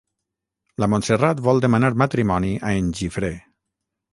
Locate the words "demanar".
1.65-1.91